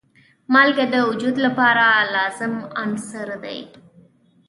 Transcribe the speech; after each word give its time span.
مالګه 0.53 0.85
د 0.93 0.95
وجود 1.09 1.35
لپاره 1.45 1.85
لازم 2.15 2.53
عنصر 2.81 3.29
دی. 3.43 3.59